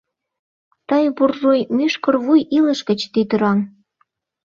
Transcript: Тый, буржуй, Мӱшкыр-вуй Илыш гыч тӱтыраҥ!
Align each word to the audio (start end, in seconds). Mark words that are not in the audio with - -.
Тый, 0.89 1.05
буржуй, 1.15 1.59
Мӱшкыр-вуй 1.75 2.41
Илыш 2.57 2.79
гыч 2.89 2.99
тӱтыраҥ! 3.13 3.59